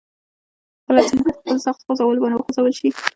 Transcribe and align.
کله 0.87 1.01
چې 1.05 1.13
ځمکه 1.17 1.31
په 1.33 1.37
خپلو 1.41 1.63
سختو 1.65 1.85
خوځولو 1.87 2.21
باندي 2.21 2.35
وخوځول 2.37 2.73
شي 2.79 2.89